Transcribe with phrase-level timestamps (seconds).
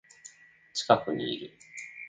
[0.73, 1.53] 近くにいる